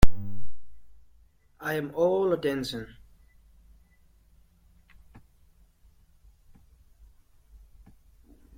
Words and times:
I 1.59 1.75
am 1.75 1.93
all 1.93 2.33
attention. 2.33 2.95